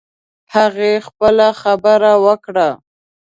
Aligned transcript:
هغې 0.53 0.91
خپله 1.07 1.47
خبره 1.61 2.13
وکړه 2.25 2.69